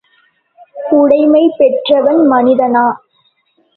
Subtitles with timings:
[0.91, 2.85] உடைமை பெற்றவன் மனிதனா?